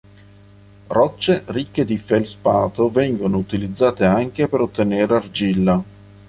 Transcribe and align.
Rocce 0.87 1.43
ricche 1.45 1.85
di 1.85 1.99
feldspato 1.99 2.89
vengono 2.89 3.37
utilizzate 3.37 4.03
anche 4.03 4.47
per 4.47 4.61
ottenere 4.61 5.13
argilla. 5.13 5.83